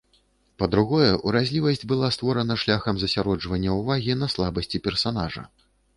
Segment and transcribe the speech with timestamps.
[0.61, 5.43] Па-другое, уразлівасць была створана шляхам засяроджвання ўвагі на слабасці персанажа.